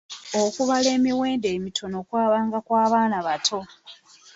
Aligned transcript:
Okubala 0.43 0.89
emiwendo 0.97 1.47
emitono 1.55 1.97
kwabanga 2.07 2.57
kwa 2.67 2.83
baana 2.91 3.17
bato. 3.27 3.59